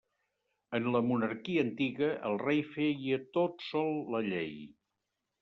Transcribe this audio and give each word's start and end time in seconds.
En 0.77 0.87
la 0.95 1.01
monarquia 1.09 1.63
antiga, 1.65 2.09
el 2.31 2.39
rei 2.45 2.63
feia 2.77 3.21
tot 3.39 3.63
sol 3.69 3.95
la 4.17 4.25
llei. 4.31 4.59